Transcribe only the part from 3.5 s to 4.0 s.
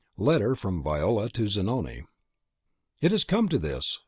this!